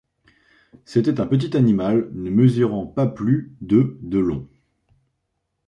[0.83, 4.49] C'était un petit animal ne mesurant pas plus de de long.